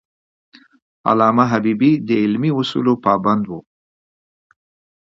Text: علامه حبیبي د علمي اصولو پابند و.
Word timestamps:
علامه 1.09 1.45
حبیبي 1.53 1.91
د 2.07 2.09
علمي 2.23 2.51
اصولو 2.59 2.93
پابند 3.05 3.45
و. 3.49 3.53